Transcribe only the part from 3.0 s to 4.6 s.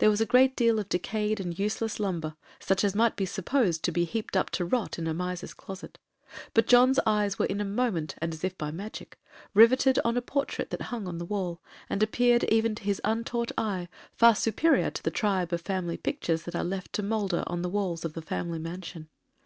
be supposed to be heaped up